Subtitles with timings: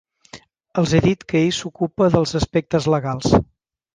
[0.81, 3.37] Els he dit que ell s'ocupa dels aspectes legals.